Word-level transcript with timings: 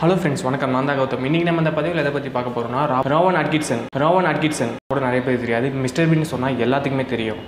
Hello 0.00 0.14
friends 0.18 0.44
வணக்கம். 0.46 0.72
நான் 0.74 0.88
தான் 0.88 0.98
கௌதம். 0.98 1.24
இன்றைக்கி 1.28 1.46
நம்ம 1.46 1.62
இந்த 1.62 1.70
பதிவில் 1.76 2.00
எதை 2.02 2.10
பற்றி 2.16 2.30
பார்க்க 2.34 2.52
போகிறோம்னா 2.56 2.82
ராவன் 3.12 3.38
அட்கிட்சன் 3.40 3.80
ராவன் 4.02 4.28
அட்கிட்சன் 4.32 4.70
கூட 4.92 5.00
நிறைய 5.04 5.20
பேர் 5.24 5.40
தெரியாது. 5.44 5.66
மிஸ்டர் 5.84 6.06
பின்னு 6.10 6.28
சொன்னால் 6.32 6.60
எல்லாத்துக்குமே 6.64 7.04
தெரியும். 7.12 7.40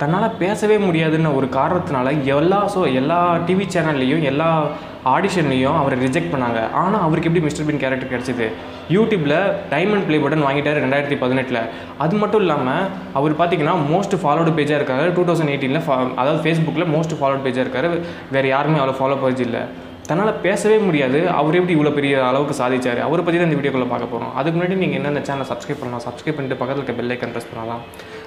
தன்னால் 0.00 0.34
பேசவே 0.40 0.76
முடியாதுன்னு 0.86 1.30
ஒரு 1.40 1.48
காரணத்தினால 1.58 2.14
எல்லா 2.36 2.58
ஸோ 2.74 2.80
எல்லா 3.00 3.18
டிவி 3.50 3.66
சேனல்லையும் 3.74 4.24
எல்லா 4.30 4.48
ஆடிஷன்லேயும் 5.12 5.78
அவரை 5.82 5.98
ரிஜெக்ட் 6.06 6.32
பண்ணாங்க. 6.34 6.62
ஆனால் 6.82 7.04
அவருக்கு 7.06 7.30
எப்படி 7.30 7.44
மிஸ்டர் 7.46 7.68
பின் 7.68 7.80
கேரக்டர் 7.84 8.12
கிடச்சிது? 8.14 8.48
யூடியூப்பில் 8.96 9.36
டைமண்ட் 9.74 10.06
ப்ளே 10.08 10.20
பட்டன் 10.24 10.44
வாங்கிட்டார் 10.48 10.82
ரெண்டாயிரத்தி 10.86 11.20
பதினெட்டில். 11.22 11.60
அது 12.06 12.20
மட்டும் 12.24 12.44
இல்லாமல் 12.46 12.90
அவர் 13.20 13.38
பார்த்தீங்கன்னா 13.42 13.76
மோஸ்ட் 13.92 14.18
ஃபாலோடு 14.24 14.56
பேஜாக 14.58 14.80
இருக்காரு. 14.80 15.06
டூ 15.18 15.24
தௌசண்ட் 15.30 15.54
எயிட்டீனில் 15.54 15.84
அதாவது 16.20 16.42
ஃபேஸ்புக்கில் 16.46 16.90
மோஸ்ட் 16.96 17.16
ஃபாலோட் 17.22 17.46
பேஜாக 17.46 17.66
இருக்காரு. 17.66 17.90
வேறு 18.36 18.54
யாருமே 18.56 18.82
அவ்வளோ 18.82 18.98
ஃபாலோ 19.00 19.22
பேஜ் 19.24 19.46
இல்லை. 19.48 19.64
தன்னால் 20.08 20.38
பேசவே 20.44 20.76
முடியாது. 20.86 21.18
அவர் 21.40 21.56
எப்படி 21.58 21.74
இவ்வளோ 21.76 21.92
பெரிய 21.98 22.14
அளவுக்கு 22.30 22.54
சாதிச்சார்? 22.60 23.00
அவரை 23.08 23.22
பற்றி 23.24 23.38
தான் 23.38 23.48
இந்த 23.48 23.58
வீடியோக்குள்ளே 23.58 23.88
பார்க்க 23.92 24.12
போகிறோம் 24.12 24.32
அதுக்கு 24.38 24.56
முன்னாடி 24.58 24.76
நீங்கள் 24.82 25.00
என்ன 25.00 25.22
சேனல் 25.28 25.48
சப்ஸ்கிரைப் 25.50 25.80
பண்ணலாம் 25.82 26.04
சப்ஸ்கிரைப் 26.06 26.36
பண்ணிட்டு 26.38 26.58
பக்கத்தில் 26.60 26.82
இருக்க 26.82 26.96
பெல் 27.00 27.14
ஐக்கன் 27.16 27.34
ப்ரெஸ் 27.34 27.50
பண்ணலாம். 27.52 27.82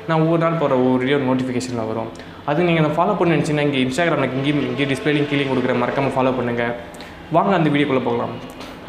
நான் 0.08 0.22
ஒவ்வொரு 0.24 0.42
நாள் 0.46 0.60
போகிற 0.62 0.74
ஒவ்வொரு 0.82 1.02
வீடியோ 1.04 1.18
நோட்டிஃபிகேஷனில் 1.30 1.88
வரும். 1.92 2.10
அது 2.52 2.68
நீங்கள் 2.68 2.84
அதை 2.86 2.92
ஃபாலோ 2.98 3.16
பண்ணி 3.20 3.36
நினச்சிங்கன்னா 3.36 3.68
இங்கே 3.70 3.82
இன்ஸ்டாகிராமில் 3.86 4.36
இங்கேயும் 4.38 4.64
இங்கே 4.72 4.88
டிஸ்பிளேலையும் 4.92 5.30
கீழே 5.32 5.48
கொடுக்குற 5.52 5.76
மறக்காமல் 5.84 6.16
ஃபாலோ 6.18 6.34
பண்ணுங்கள் 6.40 6.74
வாங்க 7.38 7.54
அந்த 7.60 7.70
வீடியோக்குள்ளே 7.74 8.06
போகலாம். 8.10 8.36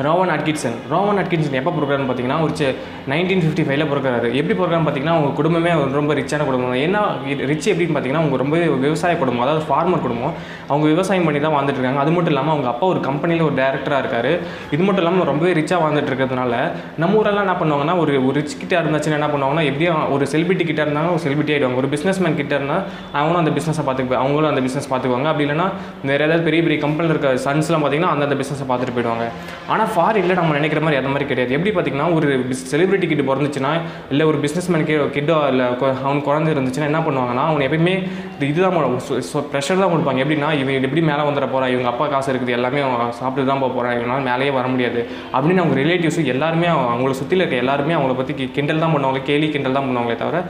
ரோவன் 0.04 0.30
அட்கிட்சன் 0.34 0.76
ரோவன் 0.92 1.18
அட்கிட்சன் 1.20 1.56
எப்போ 1.60 1.70
பிறக்கிறான்னு 1.76 2.08
பார்த்தீங்கன்னா 2.08 2.38
ஒரு 2.46 2.72
நைன்டீன் 3.12 3.42
ஃபிஃப்டி 3.42 3.64
ஃபைவ்ல 3.66 3.84
பிறக்கிறாரு. 3.90 4.28
எப்படி 4.38 4.54
பிறக்கிறான்னு 4.58 4.86
பார்த்தீங்கன்னா 4.86 5.14
அவங்க 5.16 5.30
குடும்பமே 5.38 5.70
ரொம்ப 5.98 6.14
ரிச்சான 6.18 6.44
குடும்பம். 6.48 6.74
என்ன 6.86 7.02
ரிச் 7.50 7.68
எப்படின்னு 7.72 7.94
பார்த்தீங்கன்னா 7.96 8.22
அவங்க 8.24 8.38
ரொம்ப 8.42 8.56
விவசாய 8.86 9.14
குடும்பம். 9.22 9.44
அதாவது 9.46 9.62
ஃபார்மர் 9.68 10.02
குடும்பம். 10.06 10.34
அவங்க 10.70 10.86
விவசாயம் 10.92 11.26
பண்ணி 11.28 11.40
தான் 11.46 11.54
வாழ்ந்துட்டு 11.56 11.80
இருக்காங்க. 11.80 12.02
அது 12.04 12.12
மட்டும் 12.16 12.32
இல்லாமல் 12.34 12.54
அவங்க 12.54 12.68
அப்பா 12.72 12.86
ஒரு 12.94 13.00
கம்பெனியில் 13.08 13.46
ஒரு 13.48 13.56
டேரக்டராக 13.60 14.00
இருக்காரு. 14.04 14.32
இது 14.74 14.82
மட்டும் 14.86 15.02
இல்லாமல் 15.04 15.28
ரொம்பவே 15.32 15.52
ரிச்சாக 15.60 15.80
வாழ்ந்துட்டு 15.84 16.12
இருக்கிறதுனால 16.12 16.54
நம்ம 17.04 17.18
ஊரெல்லாம் 17.20 17.46
என்ன 17.46 17.56
பண்ணுவாங்கன்னா 17.62 17.96
ஒரு 18.02 18.12
ஒரு 18.28 18.34
ரிச் 18.40 18.58
கிட்ட 18.62 18.74
இருந்துச்சுன்னா 18.82 19.18
என்ன 19.20 19.30
பண்ணுவாங்கன்னா 19.34 19.64
எப்படியும் 19.70 20.02
ஒரு 20.16 20.24
செலிபிரிட்டி 20.34 20.66
கிட்ட 20.70 20.86
இருந்தாலும் 20.86 21.14
ஒரு 21.16 21.24
செலிபிரிட்டி 21.26 21.54
ஆகிடுவாங்க 21.56 21.80
ஒரு 21.84 21.90
பிஸ்னஸ் 21.94 22.20
மேன் 22.24 22.38
கிட்ட 22.42 22.54
இருந்தால் 22.60 22.82
அவங்களும் 23.18 23.40
அந்த 23.42 23.52
பிஸ்னஸை 23.58 23.84
பார்த்துக்கு 23.88 24.20
அவங்களும் 24.22 24.50
அந்த 24.52 24.62
பிஸ்னஸ் 24.66 24.90
பார்த்துக்குவாங்க 24.92 25.28
அப்படி 25.32 25.46
இல்லைன்னா 25.48 25.68
வேறு 26.10 26.22
ஏதாவது 26.26 26.46
பெரிய 26.48 26.62
பெரிய 26.66 26.78
கம்பெனியில் 26.86 27.14
இருக்க 27.14 27.32
சன்ஸ்லாம் 27.48 27.82
பார்த்தீங்கன்னா 27.84 28.12
அந்தந்த 28.14 28.38
பிஸ்னஸை 28.42 28.66
பார்த்துட்டு 28.70 28.96
போயிடுவாங்க. 28.98 29.26
ஆனால் 29.72 29.85
ஃபாரினில் 29.92 30.38
நம்ம 30.40 30.54
நினைக்கிற 30.58 30.80
மாதிரி 30.84 31.00
அந்த 31.00 31.10
மாதிரி 31.12 31.28
கிடையாது. 31.30 31.54
எப்படி 31.56 31.72
பார்த்தீங்கன்னா 31.76 32.08
ஒரு 32.16 32.28
செலிபிரிட்டி 32.72 33.06
கிட்ட 33.12 33.24
பிறந்துச்சுன்னா 33.30 33.72
இல்லை 34.12 34.26
ஒரு 34.32 34.40
பிஸ்னஸ் 34.44 34.70
மேன் 34.74 34.86
கிட்டோ 35.16 35.36
இல்லை 35.52 35.66
அவனுக்கு 36.06 36.28
குழந்தை 36.30 36.54
இருந்துச்சுன்னா 36.56 36.90
என்ன 36.90 37.02
பண்ணுவாங்கன்னா 37.08 37.44
அவன் 37.50 37.66
எப்பயுமே 37.68 37.96
இதுதான் 38.50 38.74
ப்ரெஷர் 39.52 39.82
தான் 39.82 39.92
கொடுப்பாங்க. 39.94 40.20
எப்படின்னா 40.24 40.50
இவன் 40.62 40.86
எப்படி 40.88 41.04
மேலே 41.10 41.22
வந்துட 41.28 41.48
போகிறான் 41.54 41.72
இவங்க 41.74 41.90
அப்பா 41.92 42.06
காசு 42.14 42.30
இருக்குது 42.32 42.56
எல்லாமே 42.58 42.80
அவன் 42.88 43.16
சாப்பிட்டு 43.20 43.48
தான் 43.50 43.62
போக 43.64 43.72
போகிறான் 43.76 43.96
இவனால் 43.98 44.26
மேலேயே 44.30 44.52
வர 44.58 44.66
முடியாது. 44.74 45.02
அப்படின்னு 45.36 45.62
அவங்க 45.64 45.76
ரிலேட்டிவ்ஸ் 45.82 46.20
எல்லாருமே 46.36 46.70
அவங்கள 46.76 47.14
சுற்றில 47.20 47.42
இருக்க 47.42 47.64
எல்லாருமே 47.64 47.96
அவங்கள 47.98 48.14
பற்றி 48.20 48.50
கிண்டல் 48.58 48.82
தான் 48.84 48.94
பண்ணுவாங்க 48.96 49.22
கேலி 49.30 49.48
கிண்டல் 49.54 49.76
தான் 49.78 49.86
பண்ணுவாங்களே 49.88 50.18
தவிர 50.22 50.42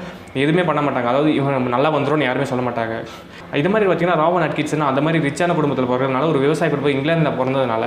எதுவுமே 0.45 0.65
பண்ண 0.71 0.81
மாட்டாங்க. 0.87 1.09
அதாவது 1.13 1.31
இவன் 1.39 1.75
நல்லா 1.77 1.91
வந்துடும்னு 1.97 2.29
யாருமே 2.29 2.47
சொல்ல 2.53 2.65
மாட்டாங்க. 2.69 2.95
இது 3.61 3.69
மாதிரி 3.73 3.87
பார்த்தீங்கன்னா 3.89 4.19
ராவன் 4.23 4.45
அட்கிட்ஸ்னா 4.45 4.87
அந்த 4.93 5.01
மாதிரி 5.05 5.19
ரிச்சான 5.27 5.55
குடும்பத்தில் 5.59 5.89
பிறகுறதுனால 5.91 6.29
ஒரு 6.33 6.39
விவசாய 6.45 6.69
குடும்பம் 6.73 6.95
இங்கிலாந்தில் 6.95 7.37
பிறந்ததுனால 7.41 7.85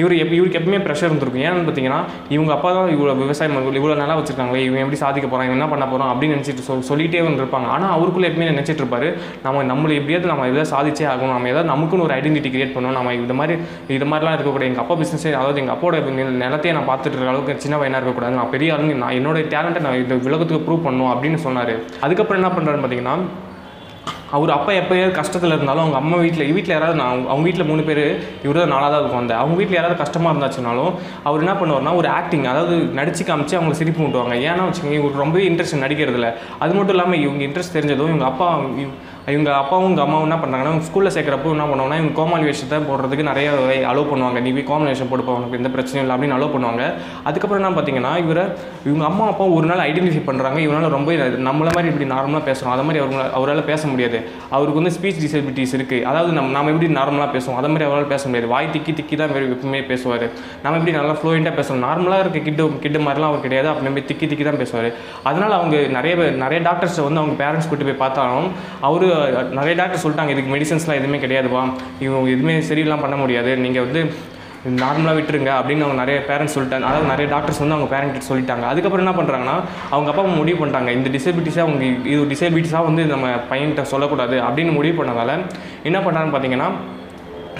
இவர் 0.00 0.14
எப் 0.22 0.34
இவருக்கு 0.36 0.58
எப்பவுமே 0.60 0.78
ப்ரெஷர் 0.86 1.08
இருந்திருக்கும். 1.10 1.44
ஏன்னு 1.46 1.64
பார்த்தீங்கன்னா 1.68 1.98
இவங்க 2.34 2.52
அப்பா 2.56 2.68
தான் 2.76 2.92
இவ்வளோ 2.96 3.14
விவசாயம் 3.22 3.56
இவ்வளோ 3.80 3.96
நல்லா 4.02 4.16
வச்சிருக்காங்களே 4.18 4.62
இவன் 4.68 4.82
எப்படி 4.84 4.98
சாதிக்க 5.04 5.26
போகிறான் 5.32 5.48
இவன் 5.48 5.58
என்ன 5.58 5.68
பண்ண 5.72 5.86
போகிறோம் 5.92 6.10
அப்படின்னு 6.12 6.36
நினச்சிட்டு 6.36 6.66
சொல் 6.68 6.86
சொல்லிட்டே 6.90 7.22
வந்துருப்பாங்க 7.28 7.68
ஆனால் 7.74 7.92
அவருக்குள்ளே 7.96 8.28
எப்பவுமே 8.30 8.48
நினச்சிட்டு 8.52 8.82
இருப்பாரு 8.84 9.08
நம்ம 9.46 9.64
நம்மளை 9.72 9.96
எப்படியாவது 10.00 10.32
நம்ம 10.32 10.46
எதாவது 10.52 10.70
சாதிச்சே 10.74 11.06
ஆகணும். 11.12 11.34
நம்ம 11.36 11.50
ஏதாவது 11.52 11.70
நமக்குன்னு 11.72 12.06
ஒரு 12.06 12.16
ஐடென்டிட்டி 12.18 12.52
கிரியேட் 12.54 12.74
பண்ணணும். 12.76 12.98
நம்ம 13.00 13.14
இந்த 13.20 13.36
மாதிரி 13.40 13.56
இது 13.96 14.08
மாதிரிலாம் 14.12 14.36
இருக்கக்கூடாது. 14.38 14.70
எங்கள் 14.72 14.84
அப்பா 14.84 14.96
பிஸ்னஸே 15.02 15.34
அதாவது 15.40 15.62
எங்கள் 15.64 15.76
அப்பாவோட 15.76 15.98
நிலத்தையே 16.44 16.74
நான் 16.78 16.88
பார்த்துட்டு 16.92 17.16
இருக்க 17.16 17.34
அளவுக்கு 17.34 17.64
சின்ன 17.66 17.76
பையனாக 17.82 18.00
இருக்கக்கூடாது. 18.00 18.38
நான் 18.40 18.52
பெரிய 18.56 18.76
ஆளுங்க 18.76 18.96
நான் 19.04 19.16
என்னோட 19.20 19.44
டேலண்ட்டை 19.56 19.84
நான் 19.88 20.00
இந்த 20.04 20.16
உலகத்துக்கு 20.30 20.64
ப்ரூவ் 20.68 20.86
பண்ணணும் 20.88 21.12
அப்படின்னு 21.14 21.40
சொன்னார். 21.48 21.74
அதுக்கப்புறம் 22.00 22.40
என்ன 22.40 22.50
பண்ணுறாருன்னு 22.52 22.84
பார்த்தீங்கன்னா 22.84 23.16
அவர் 24.30 24.50
அப்பா 24.50 24.72
எப்போயாவது 24.72 25.16
கஷ்டத்தில் 25.16 25.54
இருந்தாலும் 25.54 25.82
அவங்க 25.82 25.96
அம்மா 25.96 26.16
வீட்டில் 26.16 26.52
வீட்டில் 26.52 26.74
யாராவது 26.74 26.98
நான் 26.98 27.08
அவங்க- 27.08 27.30
அவங்க 27.30 27.44
வீட்டில் 27.44 27.66
மூணு 27.66 27.82
பேர் 27.82 28.00
இவர் 28.44 28.58
தான் 28.58 28.70
நாளாக 28.70 28.90
தான் 28.90 29.00
இருக்கும் 29.00 29.20
அந்த 29.20 29.34
அவங்க 29.36 29.56
வீட்டில் 29.56 29.76
யாராவது 29.76 29.98
கஷ்டமாக 29.98 30.32
இருந்தாச்சுனாலும் 30.32 30.92
அவர் 31.24 31.42
என்ன 31.42 31.54
பண்ணுவார்னா 31.54 31.94
ஒரு 31.96 32.08
ஆக்டிங் 32.14 32.46
அதாவது 32.46 32.76
நடிச்சு 32.98 33.24
காமிச்சு 33.24 33.56
அவங்கள 33.58 33.76
சிரிப்பு 33.76 34.04
விட்டுவாங்க 34.04 34.36
ஏன்னா 34.44 34.66
வச்சுக்கோங்க 34.66 34.98
இவர் 35.00 35.20
ரொம்பவே 35.20 35.44
இன்ட்ரெஸ்ட் 35.48 35.82
நடிக்கிறதுல. 35.82 36.28
அது 36.58 36.72
மட்டும் 36.74 36.94
இல்லாமல் 36.96 37.22
இவங்க 37.22 37.42
இன்ட்ரெஸ்ட் 37.44 37.76
தெரிஞ்சதும் 37.76 38.08
இவங்க 38.08 38.26
அப்பா 38.26 38.48
இவங்க 39.34 39.50
அப்பாவும் 39.60 39.86
இவங்க 39.86 40.02
அம்மாவும் 40.04 40.26
என்ன 40.28 40.38
பண்ணுறாங்கன்னா 40.42 40.84
ஸ்கூலில் 40.88 41.12
சேர்க்குறப்போ 41.14 41.54
என்ன 41.56 41.66
பண்ணுவாங்கன்னா 41.70 41.98
இவங்க 42.00 42.14
கோமாளி 42.18 42.44
வேஷத்தை 42.48 42.78
போடுறதுக்கு 42.88 43.24
நிறைய 43.30 43.48
அலோவ் 43.90 44.10
பண்ணுவாங்க. 44.12 44.40
நீ 44.44 44.50
போய் 44.56 44.66
கோமாளி 44.70 44.90
வேஷம் 44.92 45.10
போட்டு 45.10 45.34
உனக்கு 45.38 45.58
எந்த 45.60 45.70
பிரச்சனையும் 45.76 46.04
இல்லை 46.04 46.14
அப்படின்னு 46.16 46.36
அலோவ் 46.38 46.54
பண்ணுவாங்க. 46.54 46.84
அதுக்கப்புறம் 47.28 47.60
என்ன 47.62 47.72
பார்த்தீங்கன்னா 47.76 48.12
இவரை 48.24 48.44
இவங்க 48.88 49.04
அம்மா 49.10 49.24
அப்பா 49.32 49.46
ஒரு 49.56 49.66
நாள் 49.70 49.84
ஐடென்டிஃபை 49.88 50.22
பண்ணுறாங்க 50.30 50.58
இவனால் 50.66 50.94
ரொம்ப 50.96 51.08
நம்மள 51.48 51.68
மாதிரி 51.76 51.90
இப்படி 51.92 52.08
நார்மலாக 52.14 52.42
பேசுகிறோம் 52.48 52.74
அதை 52.76 52.84
மாதிரி 52.88 53.02
அவங்கள 53.04 53.24
அவரால் 53.38 53.62
பேச 53.72 53.82
முடியாது. 53.92 54.20
அவருக்கு 54.56 54.80
வந்து 54.80 54.94
ஸ்பீச் 54.98 55.20
டிசபிலிட்டிஸ் 55.24 55.74
இருக்குது 55.78 56.04
அதாவது 56.12 56.32
நம்ம 56.38 56.52
நம்ம 56.56 56.70
எப்படி 56.74 56.88
நார்மலாக 57.00 57.30
பேசுவோம்? 57.36 57.58
அதை 57.60 57.68
மாதிரி 57.72 57.86
அவரால் 57.88 58.10
பேச 58.14 58.22
முடியாது. 58.28 58.48
வாய் 58.54 58.72
திக்கி 58.74 58.92
திக்கி 58.98 59.16
தான் 59.20 59.28
எப்பவுமே 59.30 59.80
பேசுவார். 59.92 60.26
நம்ம 60.62 60.74
எப்படி 60.78 60.94
நல்லா 60.98 61.14
ஃப்ளூயண்ட்டாக 61.20 61.54
பேசுவோம் 61.58 61.82
நார்மலாக 61.86 62.22
இருக்க 62.24 62.38
கிட்டு 62.48 62.64
கிட்டு 62.84 62.98
மாதிரிலாம் 63.06 63.30
அவர் 63.32 63.44
கிடையாது. 63.46 63.68
அப்படி 63.72 64.04
திக்கி 64.10 64.26
திக்கி 64.30 64.44
தான் 64.48 64.60
பேசுவார். 64.62 64.88
அதனால் 65.28 65.54
அவங்க 65.58 65.76
நிறைய 65.98 66.14
பேர் 66.20 66.40
நிறைய 66.44 66.58
டாக்டர்ஸை 66.68 67.04
வந்து 67.06 67.20
அவங்க 67.22 67.36
பேரண்ட்ஸ் 67.42 67.68
கூட்டு 67.70 67.86
போய் 67.88 68.00
பார்த்தாலும் 68.02 68.48
அவர் 68.88 69.06
நிறைய 69.58 69.74
டாக்டர் 69.80 70.02
சொல்லிட்டாங்க 70.02 70.34
இதுக்கு 70.34 70.52
மெடிசன்ஸ்லாம் 70.56 71.00
எதுவுமே 71.00 71.20
கிடையாதுவா 71.24 71.62
இவங்க 72.06 72.28
எதுவுமே 72.36 72.56
சரியெல்லாம் 72.68 73.04
பண்ண 73.06 73.16
முடியாது. 73.22 73.50
நீங்கள் 73.64 73.86
வந்து 73.86 74.02
நார்மலாக 74.80 75.16
விட்டுருங்க 75.18 75.50
அப்படின்னு 75.58 75.84
அவங்க 75.84 75.98
நிறைய 76.02 76.16
பேரண்ட்ஸ் 76.30 76.54
சொல்லிட்டாங்க. 76.56 76.86
அதாவது 76.88 77.06
நிறைய 77.10 77.26
டாக்டர்ஸ் 77.34 77.60
வந்து 77.62 77.76
அவங்க 77.76 77.88
பேரண்ட் 77.92 78.26
சொல்லிட்டாங்க. 78.30 78.64
அதுக்கப்புறம் 78.72 79.04
என்ன 79.04 79.14
பண்ணுறாங்கன்னா 79.18 79.54
அவங்க 79.94 80.08
அப்பா 80.12 80.24
முடிவு 80.40 80.58
பண்ணிட்டாங்க. 80.60 80.90
இந்த 80.98 81.10
டிசபிலிட்டிஸாக 81.16 81.64
அவங்க 81.66 81.84
இது 82.12 82.22
டிசபிலிட்டிஸாக 82.32 82.88
வந்து 82.88 83.04
நம்ம 83.12 83.28
பையன்கிட்ட 83.52 83.84
சொல்லக்கூடாது 83.92 84.38
அப்படின்னு 84.48 84.74
முடிவு 84.78 84.96
பண்ணதால 85.00 85.38
என்ன 85.90 85.98
பண்ணுறாங்கன்னு 86.06 86.34
பார்த்தீங்கன்னா 86.36 86.68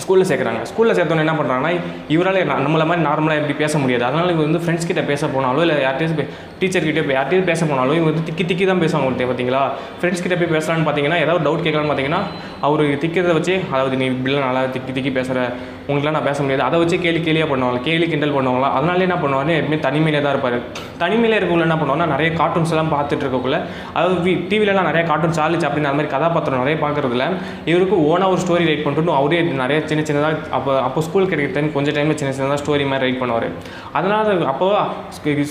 ஸ்கூலில் 0.03 0.29
சேர்க்குறாங்க. 0.29 0.61
ஸ்கூலில் 0.71 0.97
சேர்த்தோன்னே 0.97 1.25
என்ன 1.27 1.37
பண்ணுறாங்கன்னா 1.39 1.73
இவரால் 2.15 2.39
நம்மள 2.67 2.85
மாதிரி 2.91 3.03
நார்மலாக 3.09 3.41
எப்படி 3.41 3.57
பேச 3.63 3.75
முடியாது. 3.83 4.05
அதனால் 4.09 4.31
இவங்க 4.33 4.47
வந்து 4.49 4.63
ஃப்ரெண்ட்ஸ் 4.65 4.89
கிட்ட 4.91 5.03
பேச 5.11 5.27
போனாலோ 5.35 5.63
இல்லை 5.65 5.77
யார்கிட்டயும் 5.87 6.31
டீச்சர் 6.61 6.87
கிட்டே 6.89 7.03
போய் 7.09 7.17
யார்கிட்டயும் 7.19 7.49
பேச 7.51 7.61
போனாலும் 7.71 7.97
இவங்க 7.99 8.11
வந்து 8.11 8.25
திக்கி 8.29 8.45
திக்கி 8.51 8.65
தான் 8.71 8.83
பேசுவாங்க 8.85 9.05
உங்கள்கிட்ட 9.07 9.31
பார்த்தீங்களா? 9.31 9.63
ஃப்ரெண்ட்ஸ் 9.99 10.23
கிட்ட 10.25 10.37
போய் 10.41 10.53
பேசலான்னு 10.57 10.87
பார்த்தீங்கன்னா 10.87 11.19
ஏதாவது 11.25 11.45
டவுட் 11.47 11.65
கேட்கலான்னு 11.67 11.91
பார்த்தீங்கன்னா 11.93 12.23
அவர் 12.69 12.83
திக்கிறத 13.05 13.35
வச்சு 13.39 13.55
அதாவது 13.75 13.95
நீ 14.01 14.07
இப்படிலாம் 14.15 14.49
நல்லா 14.49 14.63
திக்கி 14.77 14.95
திக்கி 14.97 15.13
பேசுகிற 15.19 15.41
உங்களுக்குலாம் 15.87 16.17
நான் 16.17 16.27
பேச 16.29 16.39
முடியாது. 16.43 16.63
அதை 16.67 16.77
வச்சு 16.81 16.97
கேள்வி 17.05 17.21
கேலியாக 17.27 17.49
பண்ணுவாங்க 17.53 17.79
கேலி 17.87 18.07
கிண்டல் 18.11 18.35
பண்ணுவாங்களா? 18.37 18.69
அதனால 18.79 19.05
என்ன 19.07 19.17
பண்ணுவாங்க 19.23 19.53
எப்பவுமே 19.61 19.79
தனிமையிலே 19.87 20.21
தான் 20.25 20.35
இருப்பார். 20.35 20.57
தனிமையில் 21.03 21.37
இருக்கவங்கள 21.39 21.67
என்ன 21.69 21.77
பண்ணுவாங்கன்னா 21.81 22.13
நிறைய 22.15 22.31
கார்ட்டூன்ஸ் 22.41 22.73
எல்லாம் 22.75 22.93
பார்த்துட்டு 22.95 23.25
இருக்கக்குள்ள 23.25 23.59
அதாவது 23.97 24.35
டிவிலலாம் 24.51 24.89
நிறைய 24.91 25.03
கார்ட்டூன் 25.11 25.35
சார்லி 25.39 25.59
அப்படின்னு 25.69 25.91
அந்த 25.91 25.99
மாதிரி 26.01 26.13
கதாபாத்திரம் 26.17 26.63
நிறைய 26.65 26.77
பார்க்குறதுல 26.85 27.27
இவருக்கு 27.71 27.97
ஓனாக 28.11 28.35
ஒரு 28.35 28.41
ஸ்டோரி 28.45 28.65
ரைட் 28.71 28.85
பண்ணிட்டு 28.85 29.17
அவரே 29.21 29.41
நிறைய 29.63 29.79
சின்ன 29.91 30.05
சின்னதாக 30.11 30.37
அப்போ 30.59 30.73
அப்போ 30.87 31.03
ஸ்கூல் 31.09 31.29
கிடைக்கிற 31.33 31.55
டைம் 31.57 31.73
கொஞ்சம் 31.79 31.97
டைமில் 31.99 32.19
சின்ன 32.23 32.33
சின்னதாக 32.39 32.61
ஸ்டோரி 32.65 32.87
மாதிரி 32.93 33.07
ரைட் 33.07 33.21
பண்ணுவார். 33.23 33.49
அதனால் 33.99 34.47
அப்போ 34.53 34.69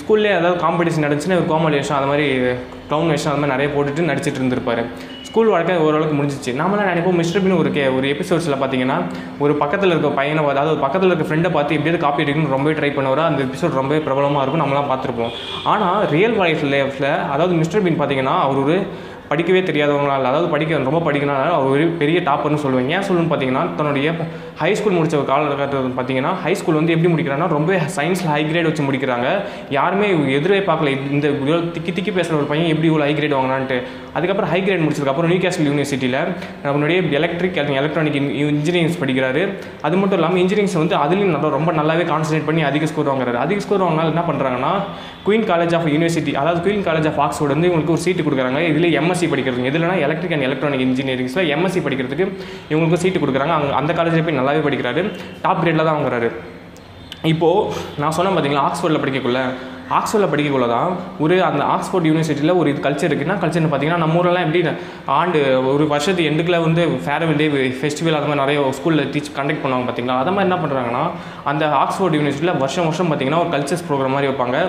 ஸ்கூல்லே 0.02 0.32
ஏதாவது 0.40 0.58
காம்படிஷன் 0.66 0.99
நடந்துச்சுன்னா 1.06 1.38
கோமல் 1.54 1.78
வேஷம் 1.78 1.98
அது 2.00 2.10
மாதிரி 2.12 2.28
க்ளவுன் 2.90 3.12
வேஷம் 3.14 3.32
அது 3.32 3.42
மாதிரி 3.42 3.54
நிறைய 3.56 3.70
போட்டுட்டு 3.76 4.10
நடிச்சிட்டு 4.12 4.40
இருந்திருப்பாரு. 4.42 4.84
ஸ்கூல் 5.28 5.52
வாழ்க்கை 5.54 5.74
ஓரளவுக்கு 5.86 6.16
முடிஞ்சிச்சு. 6.20 6.52
நாமெல்லாம் 6.60 6.88
நினைப்போம் 6.92 7.18
மிஸ்டர் 7.22 7.44
பின் 7.44 7.58
ஒரு 7.58 7.70
கே 7.76 7.84
ஒரு 7.98 8.06
எபிசோட்ஸில் 8.14 8.56
பார்த்தீங்கன்னா 8.62 8.96
ஒரு 9.44 9.54
பக்கத்தில் 9.62 9.92
இருக்க 9.94 10.10
பையனை 10.20 10.44
அதாவது 10.54 10.72
ஒரு 10.76 10.82
பக்கத்தில் 10.86 11.12
இருக்க 11.12 11.28
ஃப்ரெண்டை 11.30 11.52
பார்த்து 11.56 11.76
எப்படியாவது 11.78 12.04
காப்பி 12.06 12.24
அடிக்கணும்னு 12.24 12.56
ரொம்பவே 12.56 12.74
ட்ரை 12.80 12.90
பண்ணுவார். 12.96 13.22
அந்த 13.30 13.42
எபிசோட் 13.48 13.78
ரொம்பவே 13.82 14.00
பிரபலமாக 14.08 14.44
இருக்கும் 14.44 14.64
நம்மளாம் 14.64 14.90
பார்த்துருப்போம். 14.94 15.36
ஆனால் 15.74 16.08
ரியல் 16.16 16.38
லைஃப் 16.44 16.64
லைஃப்பில் 16.74 17.12
அதாவது 17.36 17.54
மிஸ்டர் 17.62 17.86
பின் 17.88 18.00
பார்த்தீங்கன்னா 18.02 18.36
அவர் 18.48 18.62
ஒரு 18.66 18.78
படிக்கவே 19.32 19.62
தெரியாதவங்களால் 19.70 20.28
அதாவது 20.30 20.48
படிக்க 20.54 20.78
ரொம்ப 20.90 21.02
படிக்கனால 21.08 21.50
அவர் 21.58 21.72
ஒரு 21.74 21.84
பெரிய 22.02 22.20
டாப்பர்னு 22.30 22.62
சொல்லுவேன் 22.64 22.88
ஏன் 22.96 23.06
சொல்லணும்னு 23.08 23.32
பார்த்தீங்கன்னா 23.32 23.64
தன்னுடைய 23.80 24.14
ஹை 24.62 24.70
ஸ்கூல் 24.78 24.96
முடிச்ச 24.98 25.18
காலகட்டத்தில் 25.32 25.94
பார்த்தீங்கன்னா 25.98 26.32
ஹை 26.44 26.54
ஸ்கூல் 26.60 26.78
வந்து 26.80 26.94
எப்படி 26.96 27.10
முடிக்கிறாங்கன்னா 27.14 27.50
ரொம்ப 27.58 27.74
சயின்ஸில் 27.98 28.32
ஹை 28.34 28.42
கிரேட் 28.50 28.68
வச்சு 28.70 28.84
முடிக்கிறாங்க. 28.88 29.28
யாருமே 29.78 30.08
எதிரே 30.38 30.60
பார்க்கல. 30.70 30.94
இந்த 31.16 31.28
திக்கி 31.76 31.92
திக்கி 31.98 32.14
பேசுகிற 32.18 32.38
ஒரு 32.40 32.48
பையன் 32.52 32.72
எப்படி 32.74 32.90
இவ்வளோ 32.92 33.06
ஹை 33.08 33.14
கிரேட் 33.20 33.36
வாங்கினான்ட்டு. 33.38 33.78
அதுக்கப்புறம் 34.18 34.52
ஹை 34.54 34.60
கிரேட் 34.66 34.84
முடிச்சதுக்கப்புறம் 34.86 35.32
நியூ 35.34 35.42
கேஸ்டல் 35.46 35.68
யூனிவர்சிட்டியில் 35.70 36.20
நம்மளுடைய 36.66 36.98
எலக்ட்ரிக் 37.20 37.60
எலக்ட்ரானிக் 37.82 38.18
இன்ஜினியரிங்ஸ் 38.44 39.00
படிக்கிறாரு. 39.04 39.44
அது 39.88 39.96
மட்டும் 40.02 40.20
இல்லாமல் 40.20 40.42
இன்ஜினியரிங்ஸ் 40.44 40.78
வந்து 40.82 40.98
அதுலேயும் 41.04 41.34
நல்லா 41.36 41.54
ரொம்ப 41.58 41.72
நல்லாவே 41.80 42.06
கான்சன்ட்ரேட் 42.12 42.48
பண்ணி 42.50 42.64
அதிக 42.72 42.92
ஸ்கோர் 42.94 43.12
வாங்குறாரு. 43.14 43.40
அதிக 43.46 43.60
ஸ்கோர் 43.68 43.86
வாங்கினாலும் 43.86 44.14
என்ன 44.16 44.26
பண்ணுறாங்கன்னா 44.32 44.74
குயின் 45.28 45.48
காலேஜ் 45.54 45.74
ஆஃப் 45.78 45.88
யூனிவர்சிட்டி 45.96 46.34
அதாவது 46.42 46.60
குயின் 46.68 46.86
காலேஜ் 46.90 47.08
ஆஃப் 47.12 47.22
ஆக்ஸ்ஃபோர்டு 47.26 47.56
வந்து 47.56 47.70
இவங்களுக்கு 47.72 47.96
ஒரு 47.96 48.04
சீட்டு 48.08 48.26
கொடுக்குறாங்க. 48.28 48.62
இதில் 48.74 48.90
எம்எஸ் 49.00 49.19
எம்எஸ்சி 49.20 49.32
படிக்கிறதுக்கு 49.32 49.70
எதுலனா 49.72 49.96
எலக்ட்ரிக் 50.06 50.34
அண்ட் 50.36 50.46
எலக்ட்ரானிக் 50.48 50.84
இன்ஜினியரிங்ஸில் 50.86 51.50
எம்எஸ்சி 51.56 51.80
படிக்கிறதுக்கு 51.86 52.26
இவங்களுக்கு 52.72 53.00
சீட்டு 53.02 53.20
கொடுக்குறாங்க. 53.24 53.54
அவங்க 53.58 53.74
அந்த 53.80 53.92
காலேஜில் 53.98 54.24
போய் 54.28 54.40
நல்லாவே 54.40 54.62
படிக்கிறாரு. 54.68 55.02
டாப் 55.44 55.60
கிரேடில் 55.64 55.88
தான் 55.88 55.98
வாங்குறாரு. 55.98 56.30
இப்போது 57.32 57.74
நான் 58.02 58.16
சொன்னேன் 58.18 58.36
பார்த்தீங்களா 58.36 58.64
ஆக்ஸ்ஃபோர்டில் 58.68 59.02
படிக்கக்குள்ள. 59.04 59.40
ஆக்ஸ்ஃபோர்டில் 59.98 60.32
படிக்கக்குள்ள 60.34 60.68
தான் 60.76 60.90
ஒரு 61.24 61.36
அந்த 61.50 61.64
ஆக்ஸ்ஃபோர்ட் 61.76 62.08
யூனிவர்சிட்டியில் 62.10 62.56
ஒரு 62.62 62.68
இது 62.74 62.80
கல்ச்சர் 62.86 63.10
இருக்குன்னா 63.12 63.38
கல்ச்சர்னு 63.44 63.72
பார்த்தீங்கன்னா 63.72 64.02
நம்ம 64.04 64.20
ஊரெல்லாம் 64.22 64.46
எப்படி 64.48 64.62
ஆண்டு 65.18 65.40
ஒரு 65.74 65.86
வருஷத்து 65.94 66.28
எண்டுக்குள்ள 66.32 66.60
வந்து 66.68 66.86
ஃபேர்வெல் 67.08 67.40
டே 67.42 67.48
ஃபெஸ்டிவல் 67.82 68.18
அது 68.20 68.30
மாதிரி 68.30 68.44
நிறைய 68.44 68.72
ஸ்கூலில் 68.80 69.10
டீச் 69.16 69.36
கண்டக்ட் 69.40 69.64
பண்ணுவாங்க 69.66 69.88
பார்த்தீங்களா 69.90 70.20
அதை 70.24 70.34
மாதிரி 70.38 70.48
என்ன 70.50 70.60
பண்ணுறாங்கன்னா 70.64 71.04
அந்த 71.52 71.66
ஆக்ஸ்ஃபோர்ட் 71.84 72.18
யூனிவர்சிட்டியில் 72.20 72.60
வருஷம் 72.64 72.88
வருஷம் 72.90 73.12
பார்த்தீங்கன்னா 73.12 73.42
ஒரு 73.46 73.52
கல்ச்சர்ஸ் 73.56 73.86
ப்ரோக்ராம் 73.90 74.16
மாதிரி 74.18 74.32
வைப்பாங்க. 74.32 74.60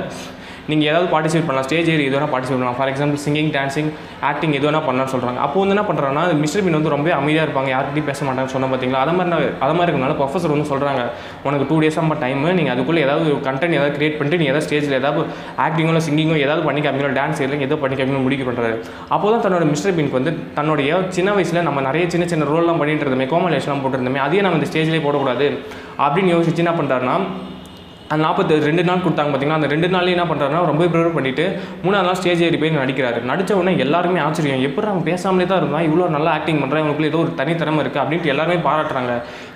நீங்கள் 0.70 0.88
ஏதாவது 0.90 1.08
பார்ட்டிசிபேட் 1.14 1.46
பண்ணலாம். 1.48 1.66
ஸ்டேஜ் 1.68 1.90
ஏறி 1.94 2.04
எது 2.08 2.16
வேணால் 2.16 2.32
பார்ட்டிசிபேட் 2.34 2.60
பண்ணலாம். 2.60 2.78
For 2.80 2.90
example 2.92 3.20
singing 3.26 3.50
dancing 3.56 3.90
acting 4.30 4.54
எது 4.58 4.64
வேணால் 4.68 4.86
பண்ணலாம்னு 4.88 5.12
சொல்கிறாங்க 5.14 5.40
அப்போ 5.46 5.58
வந்து 5.62 5.74
என்ன 5.76 5.84
பண்ணுறாங்கன்னா 5.90 6.24
மிஸ்டர் 6.44 6.64
பின் 6.66 6.78
வந்து 6.78 6.92
ரொம்ப 6.96 7.08
அமைதியாக 7.20 7.46
இருப்பாங்க. 7.48 7.70
யார்கிட்டையும் 7.76 8.08
பேச 8.10 8.20
மாட்டாங்க 8.28 8.52
சொன்ன 8.54 8.68
பார்த்தீங்களா 8.72 9.02
அது 9.04 9.14
மாதிரி 9.18 9.48
அதை 9.64 9.72
மாதிரி 9.78 9.88
இருக்கனால 9.90 10.16
ப்ரொஃபஸர் 10.20 10.54
வந்து 10.54 10.68
சொல்கிறாங்க 10.72 11.02
உனக்கு 11.48 11.66
டூ 11.70 11.78
டேஸ் 11.84 11.98
ஆகும் 12.00 12.16
டைம் 12.24 12.44
நீங்கள் 12.60 12.74
அதுக்குள்ளே 12.74 13.02
ஏதாவது 13.06 13.36
கண்டென்ட் 13.48 13.76
ஏதாவது 13.78 13.94
கிரியேட் 13.98 14.16
பண்ணிட்டு 14.18 14.40
நீ 14.42 14.48
ஏதாவது 14.52 14.66
ஸ்டேஜில் 14.68 14.98
ஏதாவது 15.00 15.22
ஆக்டிங்கோ 15.66 15.92
இல்லை 15.92 16.04
சிங்கிங்கோ 16.08 16.36
ஏதாவது 16.46 16.64
பண்ணி 16.68 16.82
காமிக்கணும் 16.86 17.16
டான்ஸ் 17.20 17.42
இல்லை 17.46 17.60
ஏதோ 17.68 17.78
பண்ணி 17.84 17.96
காமிக்கணும் 17.98 18.26
முடிக்க 18.26 18.44
பண்ணுறாரு 18.48 18.76
அப்போ 19.14 19.26
தான் 19.34 19.44
தன்னோட 19.46 19.66
மிஸ்டர் 19.72 19.96
பின்க்கு 19.98 20.18
வந்து 20.18 20.32
தன்னுடைய 20.58 20.98
சின்ன 21.18 21.30
வயசில் 21.36 21.66
நம்ம 21.68 21.80
நிறைய 21.88 22.04
சின்ன 22.14 22.26
சின்ன 22.32 22.48
ரோல்லாம் 22.52 22.80
பண்ணிட்டு 22.82 23.06
இருந்தோமே 23.06 23.28
கோமலேஷன்லாம் 23.34 23.82
போட்டுருந்தோமே 23.84 24.22
அதையே 24.26 24.44
நம்ம 24.46 24.58
இந்த 24.60 24.68
ஸ்டேஜ்லேயே 24.70 25.04
போடக்கூடாது 25.06 25.48
அப்படின்னு 26.04 26.32
யோசிச்சு 26.36 26.64
என்ன 26.64 26.74
பண்ணுறாருன்னா 26.80 27.16
அந்த 28.12 28.22
நாற்பத்தி 28.26 28.54
ரெண்டு 28.68 28.82
நாள் 28.86 29.02
கொடுத்தாங்க 29.02 29.30
பார்த்தீங்கன்னா 29.30 29.58
அந்த 29.60 29.68
ரெண்டு 29.72 29.88
நாள்லேயே 29.94 30.14
என்ன 30.14 30.24
பண்ணுறாருன்னா 30.28 30.60
ரொம்ப 30.68 30.80
ப்ரிப்பேர் 30.92 31.16
பண்ணிட்டு 31.16 31.44
மூணாவது 31.82 32.06
நாள் 32.06 32.16
ஸ்டேஜ் 32.20 32.40
ஏறி 32.46 32.56
போய் 32.62 32.72
நடிக்கிறாரு. 32.78 33.18
நடித்த 33.30 33.58
உடனே 33.58 33.72
எல்லாருமே 33.84 34.18
ஆச்சரியம் 34.24 34.62
எப்படி 34.68 34.86
அவன் 34.92 35.04
பேசாமலே 35.08 35.46
தான் 35.50 35.60
இருந்தான்? 35.62 35.84
இவ்வளோ 35.88 36.06
நல்லா 36.14 36.30
ஆக்டிங் 36.38 36.58
பண்ணுறான் 36.62 36.82
இவனுக்குள்ள 36.82 37.08
ஏதோ 37.10 37.18
ஒரு 37.24 37.30
தனித்திறமை 37.40 37.80
இருக்குது 37.84 38.02
அப்படின்ட்டு 38.04 38.30
எல்லாருமே 38.32 38.56
பாராட்டுறாங்க. 38.66 39.12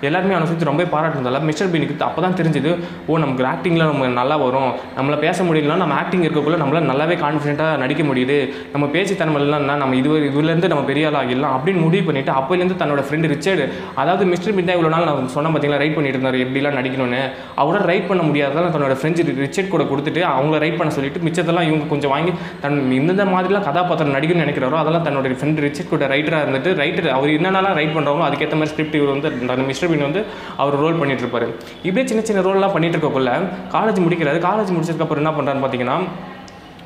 எல்லாருமே 0.09 0.35
அவனை 0.35 0.47
சுற்றி 0.51 0.67
ரொம்ப 0.69 0.85
பாராட்டுறதால 0.93 1.41
மிஸ்டர் 1.49 1.71
பீனுக்கு 1.73 1.97
அப்போ 2.07 2.21
தான் 2.25 2.37
தெரிஞ்சுது 2.39 2.71
ஓ 3.09 3.17
நமக்கு 3.23 3.45
ஆக்டிங்கில் 3.51 3.85
நம்ம 3.91 4.07
நல்லா 4.21 4.37
வரும். 4.45 4.71
நம்மளை 4.99 5.17
பேச 5.25 5.37
முடியலனா 5.49 5.77
நம்ம 5.83 5.97
ஆக்டிங் 6.03 6.25
இருக்கக்குள்ள 6.27 6.59
நம்மளால் 6.63 6.89
நல்லாவே 6.91 7.17
கான்ஃபிடென்ட்டாக 7.25 7.75
நடிக்க 7.83 8.05
முடியுது. 8.11 8.39
நம்ம 8.75 8.89
பேச்சு 8.95 9.19
திறமை 9.23 9.43
நம்ம 9.83 9.91
இது 10.01 10.15
இதுலேருந்து 10.31 10.71
நம்ம 10.75 10.85
பெரிய 10.91 11.11
ஆள் 11.11 11.19
ஆகிடலாம். 11.23 11.57
அப்படின்னு 11.57 11.83
முடிவு 11.87 12.05
பண்ணிட்டு 12.11 12.33
அப்போலேருந்து 12.37 12.79
தன்னோட 12.83 13.03
ஃப்ரெண்டு 13.09 13.33
ரிச்சர்டு 13.35 13.67
அதாவது 14.03 14.23
மிஸ்டர் 14.31 14.55
பீன் 14.55 14.71
தான் 14.71 14.79
இவ்வளோ 14.79 14.93
நாள் 14.95 15.09
நான் 15.11 15.35
சொன்ன 15.37 15.53
பார்த்தீங்களா 15.53 15.83
ரைட் 15.85 15.99
பண்ணிட்டு 15.99 16.19
இருந்தார் 16.19 16.41
எப்படிலாம் 16.47 16.79
நடிக்கணும்னு. 16.81 17.21
அவரோட 17.61 17.85
ரைட் 17.93 18.09
பண்ண 18.09 18.23
முடியாது 18.23 18.43
அதெல்லாம் 18.47 18.75
தன்னோட 18.75 18.95
ஃப்ரெண்ட்ஸ் 18.99 19.23
ரிச்சர்ட் 19.45 19.71
கூட 19.75 19.83
கொடுத்துட்டு 19.91 20.21
அவங்கள 20.31 20.59
ரைட் 20.63 20.77
பண்ண 20.79 20.93
சொல்லிட்டு 20.97 21.23
மிச்சத்தெல்லாம் 21.27 21.67
இவங்க 21.69 21.87
கொஞ்சம் 21.93 22.13
வாங்கி 22.15 22.33
தன் 22.61 22.79
இந்த 22.99 23.25
மாதிரிலாம் 23.33 23.65
கதாபாத்திரம் 23.69 24.15
நடிக்கணும்னு 24.17 24.45
நினைக்கிறாரோ 24.45 24.79
அதெல்லாம் 24.81 25.05
தன்னோட 25.07 25.33
ஃப்ரெண்ட் 25.39 25.63
ரிச்சர்ட் 25.67 25.91
கூட 25.93 26.07
ரைட்டராக 26.13 26.45
இருந்துட்டு 26.45 26.71
ரைட்டர் 26.83 27.09
அவர் 27.17 27.35
என்னென்னலாம் 27.37 27.77
ரைட் 27.79 27.95
பண்ணுறாங்களோ 27.97 28.27
அதுக்கேற்ற 28.27 28.57
மாதிரி 28.59 28.71
ஸ்கிரிப்ட் 28.73 28.97
இவர் 28.99 29.13
வந்து 29.15 29.29
அந்த 29.55 29.65
மிஸ்டர் 29.71 29.91
பின் 29.93 30.05
வந்து 30.07 30.23
அவர் 30.61 30.79
ரோல் 30.83 30.99
பண்ணிட்டு 31.01 31.23
இருப்பார். 31.25 31.47
இப்படியே 31.87 32.05
சின்ன 32.11 32.23
சின்ன 32.29 32.41
ரோல்லாம் 32.47 32.73
பண்ணிட்டு 32.75 32.97
இருக்கக்குள்ள 32.97 33.33
காலேஜ் 33.75 34.01
முடிக்கிறாரு 34.05 34.39
காலேஜ் 34.47 34.73
முடிச்சதுக்கப்புறம் 34.75 35.23
என்ன 35.23 35.33
பண்ணுறான்னு 35.37 35.63
பார்த்தீங்கன்னா 35.65 35.97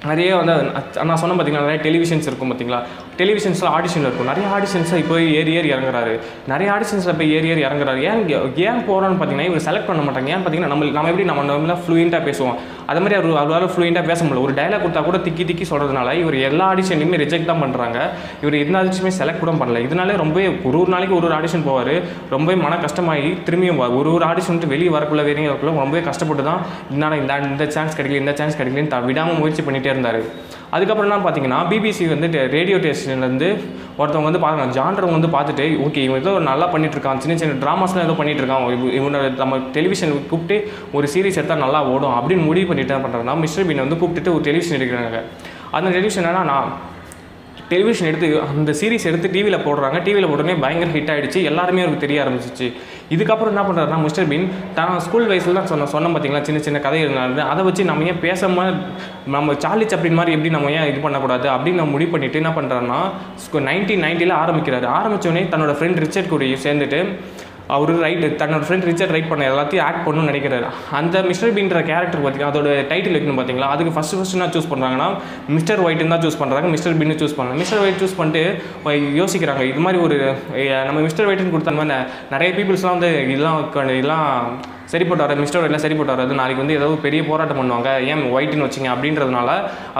நிறைய 0.07 0.35
வந்து 0.35 0.53
நான் 1.07 1.19
சொன்ன 1.21 1.35
பார்த்தீங்களா 1.37 1.63
நிறைய 1.65 1.79
டெலிவிஷன்ஸ் 1.85 2.27
இருக்கும் 2.29 2.51
பார்த்தீங்களா 2.51 2.79
டெலிவிஷன்ஸில் 3.17 3.69
ஆடிஷன் 3.77 4.05
இருக்கும். 4.05 4.29
நிறைய 4.31 4.45
ஆடிஷன்ஸில் 4.55 5.01
இப்போ 5.03 5.15
ஏறி 5.21 5.53
ஏறி 5.59 5.69
இறங்குறாரு. 5.73 6.13
நிறைய 6.51 6.67
ஆடிஷன்ஸில் 6.75 7.17
போய் 7.19 7.31
ஏறி 7.37 7.47
ஏறி 7.53 7.63
இறங்குறாரு. 7.65 8.01
ஏன் 8.09 8.21
ஏன் 8.69 8.83
போகிறான்னு 8.89 9.17
பார்த்தீங்கன்னா 9.19 9.47
இவர் 9.49 9.65
செலக்ட் 9.69 9.89
பண்ண 9.89 10.01
மாட்டாங்க. 10.07 10.29
ஏன் 10.35 10.43
பார்த்தீங்கன்னா 10.45 10.71
நம்ம 10.73 10.85
நம்ம 10.97 11.09
எப்படி 11.13 11.27
நம்ம 11.31 11.43
நம்மள 11.51 11.77
ஃப்ளூயண்ட்டாக 11.83 12.23
பேசுவோம். 12.29 12.55
அது 12.89 13.01
மாதிரி 13.01 13.15
அவர் 13.19 13.37
அவரால் 13.37 13.71
ஃப்ளூயண்ட்டாக 13.71 14.05
பேச 14.05 14.25
முடியல. 14.25 14.41
ஒரு 14.41 14.53
டைலாக் 14.53 14.83
கொடுத்தா 14.83 15.03
கூட 15.03 15.17
திக்கி 15.17 15.43
திக்கி 15.45 15.65
சொல்கிறதுனால 15.69 16.13
இவர் 16.13 16.37
எல்லா 16.39 16.73
ஆடிஷன்லையுமே 16.73 17.19
ரிஜெக்ட் 17.23 17.45
தான் 17.45 17.61
பண்ணுறாங்க 17.63 17.97
இவர் 18.41 18.55
எந்த 18.55 18.83
ஆடிஷனுமே 18.83 19.11
செலக்ட் 19.19 19.39
கூட 19.39 19.51
பண்ணல. 19.51 19.83
இதனாலே 19.87 20.17
ரொம்ப 20.17 20.37
ஒரு 20.63 20.79
ஒரு 20.79 20.89
நாளைக்கு 20.89 21.15
ஒரு 21.15 21.25
ஒரு 21.25 21.35
ஆடிஷன் 21.35 21.65
போவார். 21.67 21.93
ரொம்பவே 22.29 22.61
மன 22.61 22.77
கஷ்டமாகி 22.77 23.29
திரும்பியும் 23.45 23.95
ஒரு 23.97 24.13
ஒரு 24.13 24.25
ஆடிஷன் 24.25 24.47
விட்டு 24.47 24.67
வெளியே 24.67 24.89
வரக்குள்ள 24.89 25.23
வெளியே 25.23 25.47
வரக்குள்ள 25.47 25.75
ரொம்பவே 25.79 26.03
கஷ்டப்பட்டு 26.03 26.43
தான் 26.43 26.61
இதனால் 26.89 27.19
இந்த 27.19 27.37
இந்த 27.49 27.65
சான்ஸ் 27.69 27.97
கிடைக்கல 27.97 28.21
இந்த 28.23 28.35
சான்ஸ் 28.35 28.57
கிடைக்கலன்னு 28.57 28.87
த- 28.87 29.03
விடாமல் 29.09 29.35
முயற்சி 29.35 29.61
பண்ணிகிட்டே 29.61 29.91
இருந்தார். 29.95 30.21
அதுக்கப்புறம் 30.75 31.07
என்ன 31.07 31.19
பார்த்தீங்கன்னா 31.25 31.59
பிபிசி 31.69 32.07
வந்து 32.13 32.27
ரேடியோ 32.55 32.77
ஸ்டேஷன்லேருந்து 32.79 33.49
ஒருத்தவங்க 33.99 34.27
வந்து 34.29 34.41
பார்க்குறாங்க 34.43 34.75
ஜான்றவங்க 34.77 35.15
வந்து 35.17 35.31
பார்த்துட்டு 35.35 35.65
ஓகே 35.85 36.01
இவன் 36.07 36.21
ஏதோ 36.21 36.33
நல்லா 36.49 36.65
பண்ணிட்டு 36.65 36.95
இருக்கான் 36.97 37.21
சின்ன 37.23 37.37
சின்ன 37.37 37.57
ட்ராமாஸ்லாம் 37.63 38.05
ஏதோ 38.07 38.15
பண்ணிட்டு 38.19 38.41
இருக்கான் 38.43 38.65
இவனோட 38.99 39.29
நம்ம 39.41 39.57
டெலிவிஷன் 39.77 40.13
கூப்பிட்டு 40.31 40.57
ஒரு 40.97 41.07
சீரிஸ் 41.13 41.39
எடுத்தால் 41.41 41.63
நல்லா 41.65 41.81
ஓடும் 41.93 42.15
அப்படின்னு 42.19 42.45
முடிவு 42.49 42.67
பண்ணிட்டு 42.67 42.93
என்ன 42.93 43.03
பண்ணுறாங்கன்னா 43.05 43.35
மிஸ்டர் 43.43 43.67
பீனை 43.69 43.83
வந்து 43.87 43.99
கூப்பிட்டுட்டு 44.01 44.33
ஒரு 44.35 44.45
டெலிவிஷன் 44.49 44.77
எடுக்கிறாங்க. 44.79 45.19
அந்த 45.77 45.87
டெலிவிஷன் 45.95 46.23
என்னன்னா 46.23 46.43
நான் 46.51 46.69
டெலிவிஷன் 47.71 48.09
எடுத்து 48.09 48.27
அந்த 48.51 48.71
சீரிஸ் 48.79 49.07
எடுத்து 49.09 49.27
டிவியில் 49.35 49.63
போடுறாங்க. 49.65 49.97
டிவியில் 50.05 50.27
போட்டோடனே 50.29 50.55
பயங்கர 50.63 50.89
ஹிட் 50.95 51.11
ஆகிடுச்சு 51.13 51.41
எல்லாருமே 51.49 51.83
அவருக்கு 51.83 52.03
தெரிய 52.05 52.23
ஆரம்பிச்சிச்சு. 52.23 52.67
இதுக்கப்புறம் 53.15 53.51
என்ன 53.53 53.63
பண்ணுறாருனா 53.67 53.99
மிஸ்டர் 54.05 54.29
பீன் 54.31 54.47
தான் 54.77 54.93
ஸ்கூல் 55.05 55.29
வயசில் 55.31 55.57
தான் 55.59 55.69
சொன்ன 55.71 55.87
சொன்ன 55.93 56.11
பார்த்தீங்களா 56.13 56.41
சின்ன 56.47 56.61
சின்ன 56.67 56.79
கதை 56.85 57.01
இருந்தாலும் 57.05 57.49
அதை 57.53 57.63
வச்சு 57.67 57.83
நம்ம 57.91 58.07
ஏன் 58.11 58.21
பேசாமல் 58.25 58.73
நம்ம 59.35 59.55
சார்லி 59.63 59.87
சப்ளின் 59.93 60.19
மாதிரி 60.19 60.35
எப்படி 60.37 60.53
நம்ம 60.57 60.71
ஏன் 60.79 60.87
இது 60.91 60.99
பண்ணக்கூடாது 61.05 61.47
அப்படின்னு 61.55 61.81
நம்ம 61.81 61.93
முடிவு 61.97 62.13
பண்ணிவிட்டு 62.15 62.41
என்ன 62.43 62.53
பண்ணுறாருன்னா 62.57 62.99
நைன்டீன் 63.69 64.03
நைன்ட்டியில் 64.05 64.39
ஆரம்பிக்கிறாரு. 64.43 64.87
ஆரம்பித்தோடனே 64.99 65.43
தன்னோட 65.53 65.73
ஃப்ரெண்ட் 65.79 66.01
ரிச்சர்ட் 66.05 66.31
கூடயும் 66.33 66.63
சேர்ந்துட்டு 66.67 67.01
அவர் 67.69 67.99
ரைட் 67.99 68.41
தன்னோட 68.41 68.61
ஃப்ரெண்ட் 68.61 68.81
ரிச்சர்ட் 68.81 69.09
ரைட் 69.09 69.27
பண்ண 69.27 69.49
எல்லாத்தையும் 69.49 69.81
ஆக்ட் 69.81 70.07
பண்ணணும்னு 70.07 70.29
நினைக்கிறாரு. 70.29 70.67
அந்த 70.91 71.23
மிஸ்டர் 71.23 71.53
பீன்ற 71.53 71.83
கேரக்டர் 71.83 72.21
பார்த்தீங்கன்னா 72.21 72.51
அதோட 72.51 72.69
டைட்டில் 72.87 73.15
வைக்கணும் 73.15 73.39
பார்த்தீங்களா? 73.39 73.67
அதுக்கு 73.67 73.93
ஃபஸ்ட்டு 73.93 74.17
ஃபஸ்ட்டு 74.17 74.31
என்ன 74.31 74.47
சூஸ் 74.47 74.69
பண்ணுறாங்கன்னா 74.69 75.07
மிஸ்டர் 75.47 75.83
ஒயிட்டுன்னு 75.83 76.07
தான் 76.07 76.21
சூஸ் 76.21 76.39
பண்ணுறாங்க 76.39 76.69
மிஸ்டர் 76.69 76.97
பின்னு 76.97 77.19
சூஸ் 77.19 77.35
பண்ணலாம் 77.35 77.57
மிஸ்டர் 77.57 77.79
ஒயிட் 77.79 78.01
சூஸ் 78.01 78.17
பண்ணிட்டு 78.17 78.43
யோசிக்கிறாங்க 79.15 79.61
இது 79.63 79.79
மாதிரி 79.79 80.01
ஒரு 80.01 80.17
நம்ம 80.85 80.99
மிஸ்டர் 80.99 81.27
ஒயிட்னு 81.27 81.49
கொடுத்த 81.49 81.71
மாதிரி 81.71 81.99
நிறைய 82.31 82.53
பீப்புள்ஸ்லாம் 82.53 82.97
வந்து 82.97 83.21
இதெல்லாம் 83.29 83.69
க- 83.69 83.87
சரி 84.91 85.05
போட்டு 85.07 85.23
வர 85.23 85.33
மிஸ்டர் 85.41 85.61
ஒரில் 85.63 85.81
சரி 85.83 85.95
போட்டு 85.97 86.13
வராது 86.13 86.33
நாளைக்கு 86.39 86.61
வந்து 86.61 86.75
ஏதோ 86.77 86.85
பெரிய 87.03 87.21
போராட்டம் 87.29 87.59
பண்ணுவாங்க. 87.59 87.89
ஏன் 88.11 88.21
ஒயிட்னு 88.35 88.65
வச்சிங்க? 88.65 88.89
அப்படின்றதுனால 88.93 89.49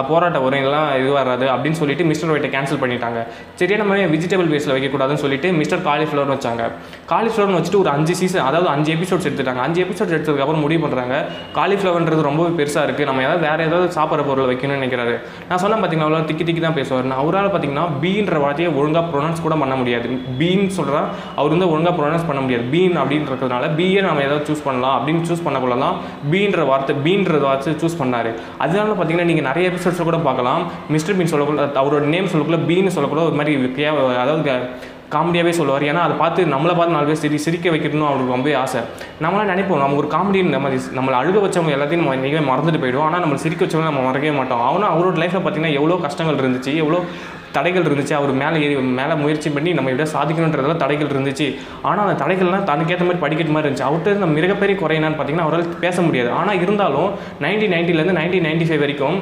போராட்டம் 0.10 0.44
வரும் 0.46 0.62
இதெல்லாம் 0.62 0.88
இது 1.02 1.10
வராது 1.18 1.46
அப்படின்னு 1.56 1.80
சொல்லிட்டு 1.82 2.04
மிஸ்டர் 2.12 2.32
ஒயிட்டை 2.34 2.50
கேன்சல் 2.56 2.80
பண்ணிட்டாங்க. 2.84 3.20
சரியான 3.60 3.82
நம்ம 3.84 3.98
வெஜிடபிள் 4.14 4.50
பேஸில் 4.54 4.74
வைக்கக்கூடாதுன்னு 4.76 5.22
சொல்லிட்டு 5.24 5.50
மிஸ்டர் 5.60 5.84
காலிஃப்ளவர்னு 5.90 6.36
வச்சாங்க. 6.38 6.64
காலிஃப்ளவர்னு 7.12 7.58
வச்சுட்டு 7.60 7.82
ஒரு 7.84 7.92
அஞ்சு 7.96 8.16
சீசன் 8.22 8.46
அதாவது 8.50 8.70
அஞ்சு 8.76 8.92
எபிசோட்ஸ் 8.96 9.28
எடுத்துட்டாங்க. 9.30 9.64
அஞ்சு 9.68 9.80
எபிசோட்ஸ் 9.86 10.16
எடுத்ததுக்கப்புறம் 10.16 10.64
முடிவு 10.66 10.82
பண்ணுறாங்க 10.86 11.16
காலிஃப்ளவர்ன்றது 11.60 12.24
ரொம்பவே 12.30 12.52
பெருசாக 12.62 12.86
இருக்குது 12.88 13.10
நம்ம 13.12 13.24
ஏதாவது 13.28 13.44
வேறு 13.48 13.68
ஏதாவது 13.70 13.88
சாப்பிட்ற 13.98 14.26
பொருள் 14.30 14.50
வைக்கணும்னு 14.52 14.80
நினைக்கிறாரு. 14.80 15.16
நான் 15.52 15.62
சொன்னேன் 15.66 15.80
பார்த்தீங்கன்னா 15.84 16.10
அவ்வளோ 16.10 16.26
திக்கி 16.32 16.48
திக்கி 16.50 16.64
தான் 16.68 16.78
பேசுவார். 16.80 17.12
அவரால் 17.22 17.52
பார்த்தீங்கன்னா 17.54 17.86
பீன்ற 18.06 18.42
வார்த்தையை 18.46 18.72
ஒழுங்காக 18.80 19.06
ப்ரொனவுன்ஸ் 19.14 19.46
கூட 19.48 19.58
பண்ண 19.64 19.78
முடியாது. 19.84 20.10
பீன் 20.42 20.68
சொல்கிறா 20.80 21.04
அவர் 21.40 21.54
வந்து 21.58 21.70
ஒழுங்காக 21.76 21.96
ப்ரொனவுன்ஸ் 22.02 22.28
பண்ண 22.32 22.42
முடியாது. 22.48 22.68
பீன் 22.76 23.00
அப்படின்றதுனால 23.04 23.74
பிஏ 23.80 24.04
நம்ம 24.10 24.26
ஏதாவது 24.28 24.46
சூஸ் 24.50 24.66
பண்ண 24.66 24.78
பண்ணலாம் 24.80 24.98
அப்படின்னு 25.00 25.28
சூஸ் 25.30 25.46
பண்ணக்குள்ள 25.46 25.78
தான் 25.86 25.98
பீன்ற 26.32 26.62
வார்த்தை 26.72 26.94
பீன்ற 27.06 27.40
வார்த்தை 27.48 27.74
சூஸ் 27.82 28.00
பண்ணார். 28.02 28.32
அதனால 28.66 28.94
பார்த்தீங்கன்னா 29.00 29.30
நீங்கள் 29.32 29.50
நிறைய 29.50 29.72
எபிசோட்ஸில் 29.72 30.10
கூட 30.12 30.20
பார்க்கலாம். 30.30 30.62
மிஸ்டர் 30.96 31.18
பீன் 31.18 31.34
சொல்லக்குள்ள 31.34 31.66
அவரோட 31.84 32.06
நேம் 32.16 32.32
சொல்லக்குள்ள 32.34 32.62
பீன்னு 32.70 32.96
சொல்லக்குள்ள 32.98 33.26
ஒரு 33.32 33.38
மாதிரி 33.42 33.84
அதாவது 34.24 34.56
காமெடியாகவே 35.14 35.52
சொல்லுவார். 35.58 35.84
ஏன்னா 35.92 36.02
அதை 36.08 36.16
பார்த்து 36.20 36.42
நம்மளை 36.52 36.74
பார்த்து 36.78 36.96
நாலு 36.96 37.08
பேர் 37.10 37.22
சிரி 37.22 37.38
சிரிக்க 37.46 37.68
வைக்கணும்னு 37.74 38.10
அவருக்கு 38.10 38.36
ரொம்ப 38.36 38.50
ஆசை. 38.64 38.82
நம்மளாம் 39.24 39.50
நினைப்போம் 39.52 39.82
நம்ம 39.84 39.98
ஒரு 40.02 40.10
காமெடி 40.12 40.42
நம்ம 40.56 40.70
நம்மளை 40.98 41.16
அழுக 41.22 41.40
வச்சவங்க 41.46 41.74
எல்லாத்தையும் 41.78 42.04
நம்ம 42.04 42.18
இன்றைக்கே 42.20 42.44
மறந்துட்டு 42.52 42.82
போயிடுவோம். 42.84 43.08
ஆனால் 43.08 43.24
நம்ம 43.26 43.40
சிரிக்க 43.44 43.64
வச்சவங்க 43.66 43.90
நம்ம 43.92 44.04
மறக்கவே 44.08 44.34
மாட்டோம். 44.40 44.62
அவனும் 44.70 44.92
அவரோட 44.94 45.18
லைஃப்பில் 45.22 45.44
பார்த்தீங்கன்னா 45.46 45.78
எவ்வளோ 45.80 45.98
கஷ்டங்கள் 46.06 46.42
இருந்துச்சு 46.44 46.74
எவ்வளோ 46.84 47.00
தடைகள் 47.58 47.88
இருந்துச்சு. 47.90 48.16
அவர் 48.20 48.32
மேலே 48.42 48.58
ஏறி 48.66 48.76
மேலே 49.00 49.16
முயற்சி 49.24 49.50
பண்ணி 49.58 49.74
நம்ம 49.80 49.92
இதை 49.96 50.08
சாதிக்கணுன்றதுல 50.16 50.78
தடைகள் 50.84 51.12
இருந்துச்சு. 51.14 51.48
ஆனால் 51.90 52.04
அந்த 52.06 52.18
தடைகள்லாம் 52.24 52.70
தனக்கேற்ற 52.72 53.06
மாதிரி 53.10 53.24
படிக்கிற 53.26 53.56
மாதிரி 53.56 53.68
இருந்துச்சு. 53.68 53.88
அவர்கிட்ட 53.90 54.14
இருந்த 54.14 54.30
மிகப்பெரிய 54.38 54.78
குறை 54.84 54.98
என்னன்னு 55.00 55.20
பார்த்தீங்கன்னா 55.20 55.48
அவரால் 55.50 55.70
பேச 55.86 56.02
முடியாது. 56.08 56.32
ஆனால் 56.40 56.62
இருந்தாலும் 56.64 57.12
நைன்டீன் 57.46 57.76
நைன்ட்டிலேருந்து 57.76 58.18
நைன்டீன் 58.22 58.48
நைன்ட்டி 58.50 58.70
ஃபைவ் 58.70 58.84
வரைக்கும் 58.86 59.20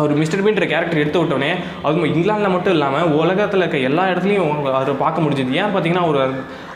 அவர் 0.00 0.12
மிஸ்டர் 0.20 0.42
பீன்ற 0.44 0.66
கேரக்டர் 0.68 1.00
எடுத்து 1.00 1.20
விட்டோன்னே 1.20 1.50
அது 1.86 2.12
இங்கிலாந்தில் 2.12 2.54
மட்டும் 2.54 2.74
இல்லாமல் 2.76 3.10
உலகத்தில் 3.22 3.62
இருக்க 3.62 3.78
எல்லா 3.88 4.04
இடத்துலையும் 4.12 4.52
அவரை 4.76 4.94
பார்க்க 5.02 5.24
முடிஞ்சது. 5.24 5.58
ஏன் 5.62 5.72
பார்த்தீங்கன்னா 5.72 6.04
அவர் 6.06 6.20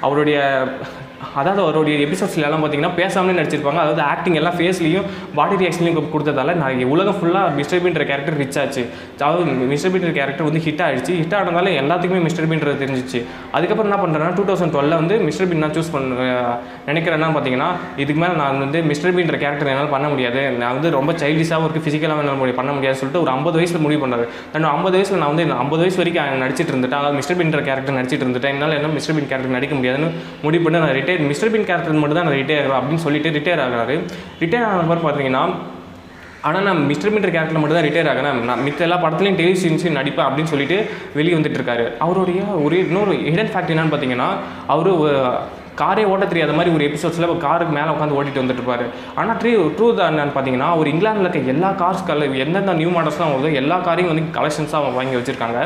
அவருடைய 0.06 0.38
அதாவது 1.40 1.60
அவருடைய 1.64 1.96
எபிசோட்ஸ்லாம் 2.06 2.62
பார்த்தீங்கன்னா 2.62 2.92
பேசாமலே 3.00 3.34
நடிச்சிருப்பாங்க. 3.38 3.80
அதாவது 3.84 4.02
ஆக்டிங் 4.12 4.38
எல்லாம் 4.40 4.56
ஃபேஸ்லையும் 4.58 5.06
பாடி 5.38 5.54
ரியாக்ஷன்லையும் 5.62 6.10
கொடுத்ததால 6.14 6.54
நான் 6.62 6.82
உலகம் 6.94 7.16
ஃபுல்லாக 7.18 7.54
மிஸ்டர் 7.58 7.82
பீன்ற 7.84 8.04
கேரக்டர் 8.10 8.36
ரிச் 8.42 8.58
ஆச்சு. 8.62 8.82
அதாவது 9.16 9.68
மிஸ்டர் 9.72 9.92
பீன்ற 9.94 10.10
கேரக்டர் 10.18 10.48
வந்து 10.48 10.62
ஹிட் 10.66 10.82
ஆயிடுச்சு. 10.86 11.12
ஹிட் 11.20 11.36
ஆனதால 11.38 11.72
எல்லாத்துக்குமே 11.82 12.20
மிஸ்டர் 12.26 12.48
பீன்றது 12.50 12.78
தெரிஞ்சிச்சு. 12.84 13.20
அதுக்கப்புறம் 13.56 13.88
என்ன 13.90 14.00
பண்ணுறேன்னா 14.04 14.32
டூ 14.38 14.44
தௌசண்ட் 14.50 14.74
டுவெல்ல 14.76 14.98
வந்து 15.02 15.16
மிஸ்டர் 15.28 15.48
பீன் 15.50 15.62
நான் 15.64 15.74
சூஸ் 15.78 15.92
பண்ண 15.94 16.28
நினைக்கிறேன்னா 16.90 17.30
பார்த்தீங்கன்னா 17.36 17.68
இதுக்கு 18.02 18.20
மேலே 18.24 18.34
நான் 18.42 18.62
வந்து 18.64 18.80
மிஸ்டர் 18.90 19.14
பீன்ற 19.18 19.38
கேரக்டர் 19.44 19.70
என்னால் 19.74 19.92
பண்ண 19.94 20.08
முடியாது. 20.14 20.42
நான் 20.62 20.74
வந்து 20.78 20.90
ரொம்ப 20.98 21.14
சைல்டிஷாகவும் 21.22 21.66
இருக்குது 21.68 21.86
ஃபிசிக்கலாக 21.86 22.24
என்னால் 22.24 22.54
பண்ண 22.60 22.70
முடியாதுன்னு 22.76 23.00
சொல்லிட்டு 23.02 23.22
ஒரு 23.24 23.32
ஐம்பது 23.36 23.56
வயசில் 23.60 23.82
முடிவு 23.86 24.02
பண்ணாரு 24.04 24.26
தன்னோட 24.52 24.70
ஐம்பது 24.76 24.96
வயசில் 24.98 25.20
நான் 25.22 25.32
வந்து 25.34 25.44
ஐம்பது 25.64 25.82
வயசு 25.84 25.98
வரைக்கும் 26.02 26.42
நடிச்சிட்டு 26.44 26.72
இருந்துட்டேன். 26.74 27.00
அதாவது 27.02 27.18
மிஸ்டர் 27.20 27.38
பீன்ற 27.40 27.60
கேரக்டர் 27.68 27.98
நடிச்சிட்டு 27.98 28.24
இருந்துட்டேன். 28.26 28.54
என்னால் 28.56 28.76
என்ன 28.78 28.92
மிஸ்டர் 28.98 29.16
பீன் 29.18 29.28
கேரக்டர் 29.32 29.56
நடிக்க 29.58 29.74
முடியாதுன்னு 29.80 30.10
முடிவு 30.46 30.62
பண்ணி 30.64 30.78
நான் 30.84 30.94
ரிட்டையர் 31.06 31.30
மிஸ்டர் 31.30 31.50
பின் 31.54 31.66
கேரக்டர் 31.70 32.02
மட்டும் 32.02 32.18
தான் 32.18 32.28
நான் 32.28 32.38
ரிட்டையர் 32.40 32.62
ஆகிறேன் 32.66 32.78
அப்படின்னு 32.80 33.04
சொல்லிட்டு 33.06 33.30
ரிட்டையர் 33.38 33.64
ஆகிறாரு. 33.64 33.96
ரிட்டையர் 34.42 34.68
ஆன 34.68 35.00
பார்த்தீங்கன்னா 35.06 35.42
ஆனால் 36.46 36.64
நான் 36.66 36.80
மிஸ்டர் 36.88 37.12
மீட்டர் 37.12 37.32
கேரக்டர் 37.34 37.60
மட்டும் 37.60 37.78
தான் 37.78 37.86
ரிட்டையர் 37.86 38.10
ஆகிறேன் 38.10 38.40
நான் 38.48 38.60
மித்த 38.66 38.86
எல்லா 38.86 38.96
படத்துலையும் 39.04 39.38
டெலிவிஷன்ஸையும் 39.40 39.98
நடிப்பேன் 39.98 40.26
அப்படின்னு 40.26 40.52
சொல்லிட்டு 40.52 40.76
வெளியே 41.18 41.34
வந்துட்டு 41.36 41.58
இருக்காரு. 41.60 41.84
அவருடைய 42.04 42.40
ஒரு 42.64 42.76
இன்னொரு 42.88 43.14
ஹிடன் 43.30 43.50
ஃபேக்ட் 43.52 43.72
என்னன்னு 43.74 43.92
பார்த்தீங்கன்னா 43.94 44.28
அவர் 44.74 44.90
காரே 45.80 46.04
ஓட்ட 46.12 46.24
தெரியாத 46.32 46.52
மாதிரி 46.58 46.70
ஒரு 46.76 46.84
எபிசோட்ஸில் 46.88 47.26
காருக்கு 47.46 47.74
மேலே 47.78 47.90
உட்காந்து 47.94 48.16
ஓட்டிட்டு 48.18 48.42
வந்துட்டு 48.42 48.62
இருப்பாரு. 48.62 48.84
ஆனால் 49.20 49.36
ட்ரூ 49.40 49.52
ட்ரூ 49.78 49.88
என்னன்னு 50.10 50.34
பார்த்தீங்கன்னா 50.36 50.68
ஒரு 50.80 50.88
இங்கிலாந்தில் 50.92 51.26
இருக்க 51.26 51.54
எல்லா 51.54 51.70
கார்ஸ் 51.82 52.04
கல 52.10 52.28
எந்தெந்த 52.44 52.74
நியூ 52.80 52.90
மாடல்ஸ்லாம் 52.96 53.32
வருதோ 53.34 53.50
எல்லா 53.62 53.76
காரையும் 53.88 54.10
வந்து 54.12 54.24
கலெக்ஷன்ஸாக 54.36 54.80
அவங்க 54.80 54.96
வாங்கி 55.00 55.16
வச்சிருக்காங்க. 55.18 55.58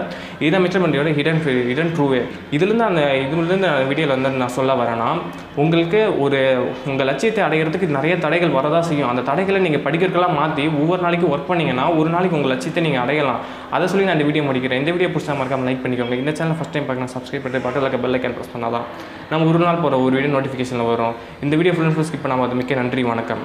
இதுதான் 0.42 0.64
மிச்சம் 0.64 0.84
பண்டியோட 0.84 1.12
ஹிடன் 1.18 1.40
ஹிடன் 1.70 1.92
ட்ரூவே 1.96 2.20
இதுலேருந்து 2.56 2.86
அந்த 2.90 3.02
இதுலேருந்து 3.24 3.56
அந்த 3.58 3.70
வீடியோவில் 3.90 4.14
வந்து 4.16 4.42
நான் 4.42 4.56
சொல்ல 4.58 4.74
வரேன்னா 4.82 5.08
உங்களுக்கு 5.62 6.00
ஒரு 6.24 6.40
உங்கள் 6.90 7.08
லட்சியத்தை 7.10 7.40
அடைகிறதுக்கு 7.46 7.86
நிறைய 7.96 8.14
தடைகள் 8.24 8.56
வரதான் 8.58 8.86
செய்யும். 8.90 9.08
அந்த 9.12 9.22
தடைகளை 9.30 9.60
நீங்கள் 9.66 9.84
படிக்கிறதுக்கெல்லாம் 9.86 10.36
மாற்றி 10.40 10.64
ஒவ்வொரு 10.82 11.00
நாளைக்கு 11.06 11.26
ஒர்க் 11.32 11.48
பண்ணிங்கன்னா 11.50 11.86
ஒரு 12.00 12.10
நாளைக்கு 12.14 12.36
உங்கள் 12.38 12.52
லட்சியத்தை 12.54 12.82
நீங்கள் 12.86 13.02
அடையலாம். 13.04 13.40
அதை 13.76 13.84
சொல்லி 13.92 14.06
நான் 14.08 14.16
இந்த 14.18 14.28
வீடியோ 14.28 14.44
முடிக்கிறேன். 14.48 14.80
இந்த 14.82 14.92
வீடியோ 14.94 15.10
பிடிச்சா 15.14 15.34
மறக்காமல் 15.40 15.68
லைக் 15.70 15.82
பண்ணிக்கோங்க. 15.84 16.16
இந்த 16.22 16.32
சேனல் 16.38 16.58
ஃபஸ்ட் 16.58 16.74
டைம் 16.76 16.86
பார்க்கணும் 16.88 17.12
சப்ஸ்கிரைப் 17.16 17.44
பண்ணிட்டு 17.44 17.66
பக்கத்தில் 17.66 17.88
இருக்க 17.88 18.04
பெல் 18.04 18.18
ஐக்கன் 18.18 18.36
ப்ரெஸ் 18.36 18.52
பண்ணாதான் 18.54 18.86
நம்ம 19.32 19.48
ஒரு 19.50 19.58
நாள் 19.66 19.82
போகிற 19.84 19.98
ஒரு 20.06 20.14
வீடியோ 20.18 20.34
நோட்டிஃபிகேஷனில் 20.36 20.90
வரும். 20.92 21.16
இந்த 21.46 21.56
வீடியோ 21.60 21.74
ஃபுல் 21.78 21.96
ஃபுல் 21.96 22.08
ஸ்கிப் 22.10 22.24
பண்ணாமல் 22.26 22.60
மிக்க 22.60 22.80
நன்றி 22.82 23.04
வணக்கம். 23.12 23.42